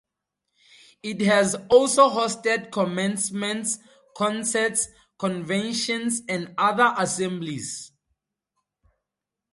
[1.03, 3.77] It has also hosted commencements,
[4.17, 4.87] concerts,
[5.19, 7.91] conventions and other assemblies.